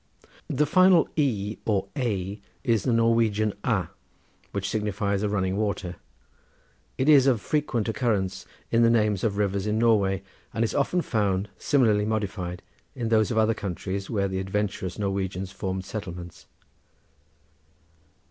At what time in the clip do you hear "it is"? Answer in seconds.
6.97-7.27